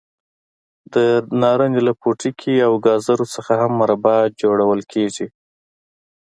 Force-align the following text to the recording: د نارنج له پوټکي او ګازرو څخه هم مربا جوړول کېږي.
د 0.93 0.95
نارنج 1.41 1.75
له 1.87 1.93
پوټکي 2.01 2.55
او 2.67 2.71
ګازرو 2.85 3.25
څخه 3.35 3.53
هم 3.61 3.71
مربا 3.81 4.17
جوړول 4.41 4.81
کېږي. 4.93 5.27